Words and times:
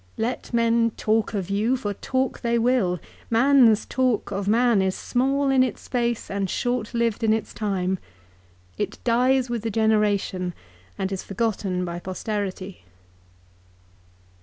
Let 0.17 0.51
men 0.51 0.93
talk 0.97 1.35
of 1.35 1.51
you, 1.51 1.77
for 1.77 1.93
talk 1.93 2.41
they 2.41 2.57
will. 2.57 2.99
Man's 3.29 3.85
talk 3.85 4.31
of 4.31 4.47
man 4.47 4.81
is 4.81 4.95
small 4.95 5.51
in 5.51 5.61
its 5.61 5.81
space, 5.81 6.31
and 6.31 6.49
short 6.49 6.95
lived 6.95 7.23
in 7.23 7.33
its 7.33 7.53
time. 7.53 7.99
It 8.79 8.97
dies 9.03 9.47
with 9.47 9.63
a 9.63 9.69
generation 9.69 10.55
and 10.97 11.11
is 11.11 11.21
forgotten 11.21 11.85
by 11.85 11.99
posterity.' 11.99 12.83